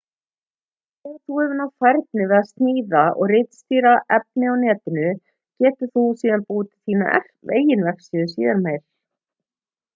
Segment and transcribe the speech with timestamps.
[1.01, 4.17] þegar þú hefur náð færni við að sníða og ritstýra á
[4.63, 5.13] netinu
[5.65, 7.15] getur þú síðan búið til þína
[7.61, 8.85] eigin vefsíðu síðar meir